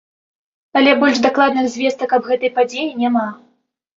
Але 0.79 0.93
больш 1.03 1.17
дакладных 1.25 1.65
звестак 1.75 2.15
аб 2.19 2.23
гэтай 2.31 2.51
падзеі 2.57 2.89
няма. 3.05 3.27